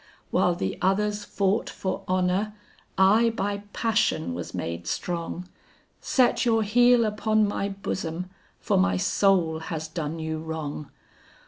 [0.31, 2.55] While the others fought for honor,
[2.97, 5.47] I by passion was made strong,
[5.99, 8.27] Set your heel upon my bosom
[8.59, 10.89] for my soul has done you wrong.